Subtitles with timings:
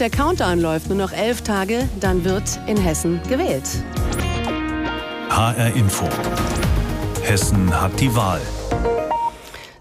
[0.00, 3.62] Der Countdown läuft nur noch elf Tage, dann wird in Hessen gewählt.
[5.30, 6.08] HR Info.
[7.22, 8.40] Hessen hat die Wahl.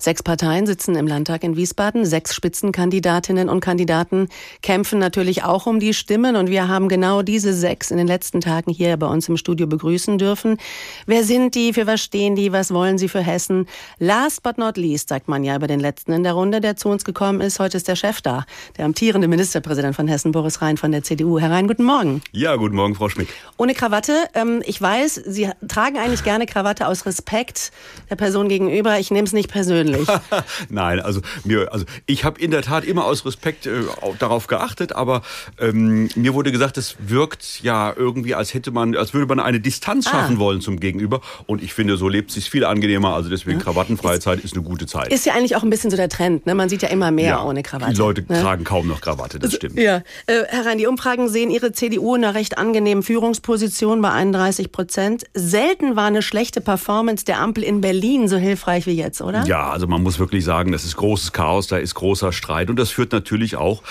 [0.04, 2.04] Sechs Parteien sitzen im Landtag in Wiesbaden.
[2.04, 4.28] Sechs Spitzenkandidatinnen und Kandidaten
[4.62, 6.36] kämpfen natürlich auch um die Stimmen.
[6.36, 9.66] Und wir haben genau diese sechs in den letzten Tagen hier bei uns im Studio
[9.66, 10.58] begrüßen dürfen.
[11.06, 11.72] Wer sind die?
[11.72, 12.52] Für was stehen die?
[12.52, 13.66] Was wollen sie für Hessen?
[13.98, 16.90] Last but not least, sagt man ja über den letzten in der Runde, der zu
[16.90, 17.60] uns gekommen ist.
[17.60, 18.44] Heute ist der Chef da,
[18.78, 21.40] der amtierende Ministerpräsident von Hessen, Boris Rhein von der CDU.
[21.40, 22.22] Herr Rhein, guten Morgen.
[22.34, 23.30] Ja, guten Morgen, Frau Schmidt.
[23.56, 24.26] Ohne Krawatte.
[24.34, 27.72] Ähm, ich weiß, Sie tragen eigentlich gerne Krawatte aus Respekt
[28.10, 29.00] der Person gegenüber.
[29.00, 30.22] Ich nehme es nicht persönlich persönlich.
[30.70, 33.72] Nein, also mir, also ich habe in der Tat immer aus Respekt äh,
[34.20, 35.22] darauf geachtet, aber
[35.60, 39.60] ähm, mir wurde gesagt, es wirkt ja irgendwie, als hätte man, als würde man eine
[39.60, 40.12] Distanz ah.
[40.12, 40.40] schaffen ah.
[40.40, 41.22] wollen zum Gegenüber.
[41.46, 43.14] Und ich finde, so lebt sich viel angenehmer.
[43.14, 43.64] Also deswegen ja.
[43.64, 45.12] krawattenfreie ist, Zeit ist eine gute Zeit.
[45.12, 46.46] Ist ja eigentlich auch ein bisschen so der Trend.
[46.46, 46.56] Ne?
[46.56, 47.94] Man sieht ja immer mehr ja, ohne Krawatte.
[47.94, 48.42] Die Leute ne?
[48.42, 49.78] tragen kaum noch Krawatte, das stimmt.
[49.80, 49.98] Ja,
[50.28, 54.72] äh, Herr Rhein, die Umfragen sehen Ihre CDU in einer recht angenehmen Führungsposition bei 31
[54.72, 55.24] Prozent.
[55.34, 59.44] Selten war eine schlechte Performance der Ampel in Berlin so hilfreich wie jetzt, oder?
[59.46, 62.78] Ja, also man muss wirklich sagen, das ist großes Chaos, da ist großer Streit und
[62.78, 63.84] das führt natürlich auch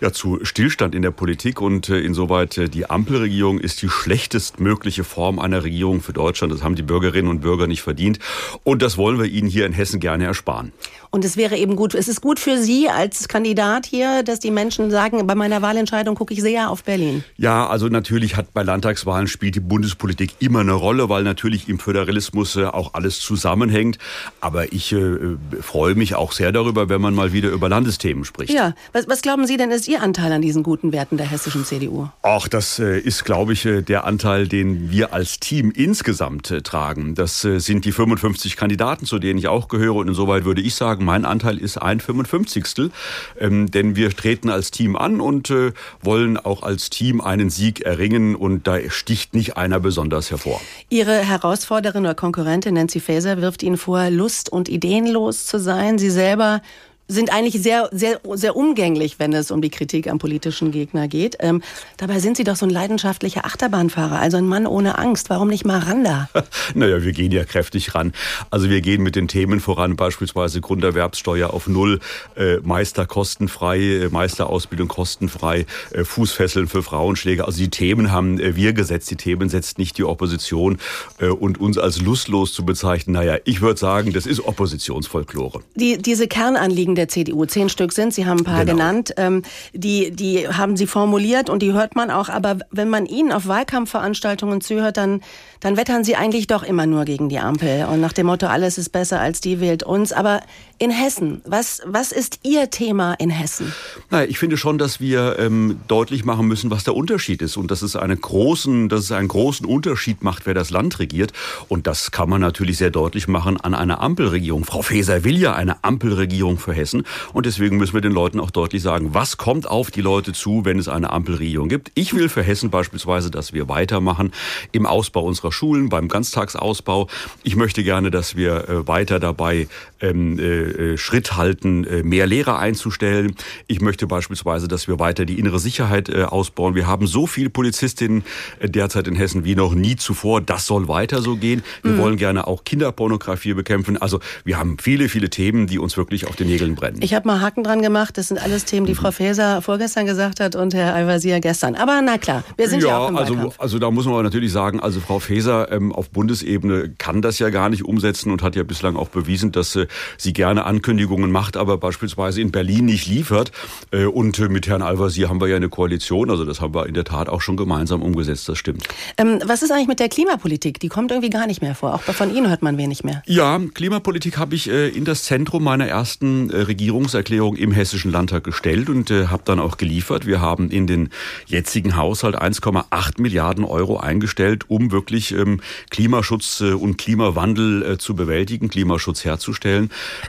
[0.00, 5.04] ja, zu Stillstand in der Politik und äh, insoweit äh, die Ampelregierung ist die schlechtestmögliche
[5.04, 6.52] Form einer Regierung für Deutschland.
[6.52, 8.18] Das haben die Bürgerinnen und Bürger nicht verdient
[8.64, 10.72] und das wollen wir ihnen hier in Hessen gerne ersparen.
[11.10, 14.50] Und es wäre eben gut, es ist gut für Sie als Kandidat hier, dass die
[14.50, 17.24] Menschen sagen, bei meiner Wahlentscheidung gucke ich sehr auf Berlin.
[17.36, 21.78] Ja, also natürlich hat bei Landtagswahlen spielt die Bundespolitik immer eine Rolle, weil natürlich im
[21.78, 23.98] Föderalismus äh, auch alles zusammenhängt.
[24.40, 25.16] Aber ich äh,
[25.60, 28.52] freue mich auch sehr darüber, wenn man mal wieder über Landesthemen spricht.
[28.52, 31.64] Ja, was, was glauben Sie denn ist Ihr Anteil an diesen guten Werten der hessischen
[31.64, 32.08] CDU?
[32.22, 36.62] Ach, das äh, ist, glaube ich, äh, der Anteil, den wir als Team insgesamt äh,
[36.62, 37.14] tragen.
[37.14, 39.96] Das äh, sind die 55 Kandidaten, zu denen ich auch gehöre.
[39.96, 42.90] Und insoweit würde ich sagen, mein Anteil ist ein 55.
[43.38, 47.80] Ähm, denn wir treten als Team an und äh, wollen auch als Team einen Sieg
[47.80, 48.34] erringen.
[48.34, 50.60] Und da sticht nicht einer besonders hervor.
[50.88, 55.98] Ihre Herausforderin oder Konkurrentin Nancy Faeser wirft Ihnen vor, lust- und ideenlos zu sein.
[55.98, 56.60] Sie selber
[57.08, 61.36] sind eigentlich sehr, sehr, sehr umgänglich, wenn es um die Kritik am politischen Gegner geht.
[61.40, 61.62] Ähm,
[61.96, 65.30] dabei sind Sie doch so ein leidenschaftlicher Achterbahnfahrer, also ein Mann ohne Angst.
[65.30, 66.28] Warum nicht mal ran da?
[66.74, 68.12] naja, wir gehen ja kräftig ran.
[68.50, 72.00] Also wir gehen mit den Themen voran, beispielsweise Grunderwerbssteuer auf Null,
[72.36, 77.46] äh, Meister kostenfrei, äh, Meisterausbildung kostenfrei, äh, Fußfesseln für Frauenschläge.
[77.46, 80.78] Also die Themen haben äh, wir gesetzt, die Themen setzt nicht die Opposition.
[81.18, 85.62] Äh, und uns als lustlos zu bezeichnen, naja, ich würde sagen, das ist Oppositionsfolklore.
[85.74, 87.46] Die, diese Kernanliegen der CDU.
[87.46, 88.76] Zehn Stück sind, Sie haben ein paar genau.
[88.76, 89.14] genannt.
[89.16, 89.42] Ähm,
[89.72, 92.28] die, die haben Sie formuliert und die hört man auch.
[92.28, 95.22] Aber wenn man Ihnen auf Wahlkampfveranstaltungen zuhört, dann,
[95.60, 97.86] dann wettern Sie eigentlich doch immer nur gegen die Ampel.
[97.90, 100.12] Und nach dem Motto, alles ist besser als die wählt uns.
[100.12, 100.40] Aber
[100.78, 103.72] in Hessen, was, was ist Ihr Thema in Hessen?
[104.10, 107.56] Na, ich finde schon, dass wir ähm, deutlich machen müssen, was der Unterschied ist.
[107.56, 111.32] Und dass es, eine großen, dass es einen großen Unterschied macht, wer das Land regiert.
[111.68, 114.64] Und das kann man natürlich sehr deutlich machen an einer Ampelregierung.
[114.64, 116.87] Frau Faeser will ja eine Ampelregierung für Hessen.
[116.88, 117.04] Hessen.
[117.32, 120.64] Und deswegen müssen wir den Leuten auch deutlich sagen, was kommt auf die Leute zu,
[120.64, 121.90] wenn es eine Ampelregierung gibt.
[121.94, 124.32] Ich will für Hessen beispielsweise, dass wir weitermachen
[124.72, 127.08] im Ausbau unserer Schulen, beim Ganztagsausbau.
[127.42, 129.68] Ich möchte gerne, dass wir äh, weiter dabei
[130.00, 133.34] ähm, äh, Schritt halten, äh, mehr Lehrer einzustellen.
[133.66, 136.74] Ich möchte beispielsweise, dass wir weiter die innere Sicherheit äh, ausbauen.
[136.74, 138.24] Wir haben so viele Polizistinnen
[138.60, 140.40] äh, derzeit in Hessen wie noch nie zuvor.
[140.40, 141.62] Das soll weiter so gehen.
[141.82, 141.98] Wir mhm.
[141.98, 143.96] wollen gerne auch Kinderpornografie bekämpfen.
[143.96, 146.98] Also wir haben viele, viele Themen, die uns wirklich auf den Nägeln brennen.
[147.00, 148.18] Ich habe mal Haken dran gemacht.
[148.18, 148.98] Das sind alles Themen, die mhm.
[148.98, 151.74] Frau Faeser vorgestern gesagt hat und Herr Al-Wazir gestern.
[151.74, 153.60] Aber na klar, wir sind ja, ja auch im also, Wahlkampf.
[153.60, 157.50] also da muss man natürlich sagen, also Frau Faeser ähm, auf Bundesebene kann das ja
[157.50, 161.56] gar nicht umsetzen und hat ja bislang auch bewiesen, dass äh, sie gerne Ankündigungen macht,
[161.56, 163.52] aber beispielsweise in Berlin nicht liefert.
[163.90, 166.30] Äh, und äh, mit Herrn Al-Wazir haben wir ja eine Koalition.
[166.30, 168.48] Also das haben wir in der Tat auch schon gemeinsam umgesetzt.
[168.48, 168.88] Das stimmt.
[169.16, 170.80] Ähm, was ist eigentlich mit der Klimapolitik?
[170.80, 171.94] Die kommt irgendwie gar nicht mehr vor.
[171.94, 173.22] Auch von Ihnen hört man wenig mehr.
[173.26, 178.88] Ja, Klimapolitik habe ich äh, in das Zentrum meiner ersten Regierungserklärung im Hessischen Landtag gestellt
[178.88, 180.26] und habe dann auch geliefert.
[180.26, 181.10] Wir haben in den
[181.46, 185.60] jetzigen Haushalt 1,8 Milliarden Euro eingestellt, um wirklich ähm,
[185.90, 189.77] Klimaschutz und Klimawandel zu bewältigen, Klimaschutz herzustellen.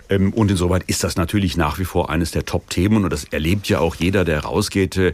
[0.10, 3.69] Ähm, und insoweit ist das natürlich nach wie vor eines der Top-Themen und das erlebt
[3.69, 5.13] ja auch jeder, der rausgeht, äh,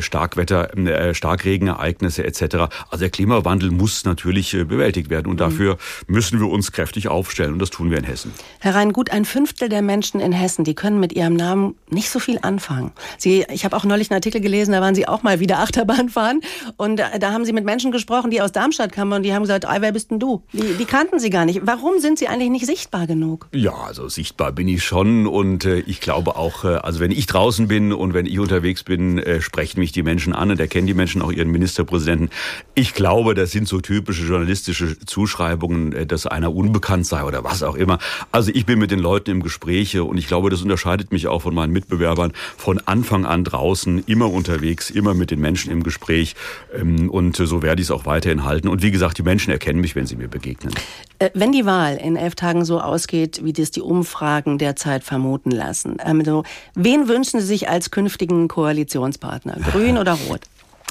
[0.00, 2.68] Starkwetter, äh, Starkregenereignisse etc.
[2.90, 5.38] Also der Klimawandel muss natürlich äh, bewältigt werden und mhm.
[5.38, 8.32] dafür müssen wir uns kräftig aufstellen und das tun wir in Hessen.
[8.60, 12.10] Herr Rhein, gut ein Fünftel der Menschen in Hessen, die können mit ihrem Namen nicht
[12.10, 12.92] so viel anfangen.
[13.18, 16.08] Sie, ich habe auch neulich einen Artikel gelesen, da waren Sie auch mal wieder Achterbahn
[16.08, 16.40] fahren
[16.76, 19.42] und da, da haben Sie mit Menschen gesprochen, die aus Darmstadt kamen und die haben
[19.42, 20.42] gesagt, wer bist denn du?
[20.52, 21.60] Die, die kannten Sie gar nicht.
[21.64, 23.48] Warum sind Sie eigentlich nicht sichtbar genug?
[23.52, 27.26] Ja, also sichtbar bin ich schon und äh, ich glaube auch, äh, also wenn ich
[27.26, 30.86] draußen bin und wenn ich unterwegs bin, äh, sprechen mich die Menschen an und erkennen
[30.86, 32.30] die Menschen auch ihren Ministerpräsidenten.
[32.74, 37.62] Ich glaube, das sind so typische journalistische Zuschreibungen, äh, dass einer unbekannt sei oder was
[37.62, 37.98] auch immer.
[38.32, 41.42] Also ich bin mit den Leuten im Gespräch und ich glaube, das unterscheidet mich auch
[41.42, 46.34] von meinen Mitbewerbern von Anfang an draußen, immer unterwegs, immer mit den Menschen im Gespräch
[46.74, 48.68] ähm, und so werde ich es auch weiterhin halten.
[48.68, 50.72] Und wie gesagt, die Menschen erkennen mich, wenn sie mir begegnen.
[51.18, 55.50] Äh, wenn die Wahl in elf Tagen so ausgeht, wie das die Umfragen derzeit vermuten
[55.50, 59.58] lassen, ähm, so, wen wünschen Sie sich als künftigen Koalitionspartner?
[59.72, 60.40] Grün oder Rot?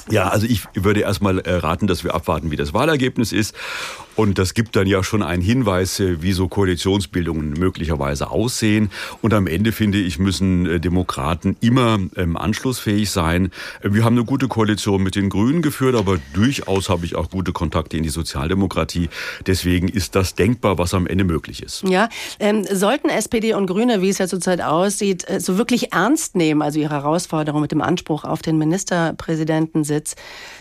[0.08, 3.54] Ja, also ich würde erstmal äh, raten, dass wir abwarten, wie das Wahlergebnis ist.
[4.16, 8.90] Und das gibt dann ja schon einen Hinweis, äh, wie so Koalitionsbildungen möglicherweise aussehen.
[9.22, 13.50] Und am Ende, finde ich, müssen äh, Demokraten immer ähm, anschlussfähig sein.
[13.82, 17.52] Wir haben eine gute Koalition mit den Grünen geführt, aber durchaus habe ich auch gute
[17.52, 19.08] Kontakte in die Sozialdemokratie.
[19.46, 21.82] Deswegen ist das denkbar, was am Ende möglich ist.
[21.82, 22.08] Ja,
[22.38, 26.78] ähm, sollten SPD und Grüne, wie es ja zurzeit aussieht, so wirklich ernst nehmen, also
[26.78, 30.16] ihre Herausforderung mit dem Anspruch auf den Ministerpräsidenten sind, Sitz,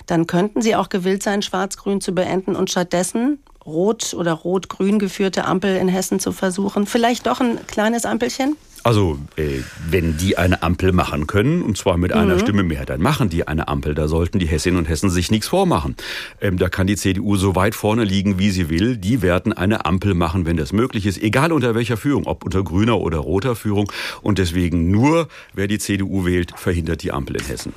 [0.06, 5.46] dann könnten Sie auch gewillt sein, Schwarz-Grün zu beenden und stattdessen rot oder rot-grün geführte
[5.46, 6.86] Ampel in Hessen zu versuchen.
[6.86, 8.56] Vielleicht doch ein kleines Ampelchen?
[8.86, 12.40] Also, äh, wenn die eine Ampel machen können, und zwar mit einer mhm.
[12.40, 13.96] Stimme mehr, dann machen die eine Ampel.
[13.96, 15.96] Da sollten die Hessinnen und Hessen sich nichts vormachen.
[16.40, 18.96] Ähm, da kann die CDU so weit vorne liegen, wie sie will.
[18.96, 22.64] Die werden eine Ampel machen, wenn das möglich ist, egal unter welcher Führung, ob unter
[22.64, 23.92] grüner oder roter Führung.
[24.22, 27.74] Und deswegen nur, wer die CDU wählt, verhindert die Ampel in Hessen.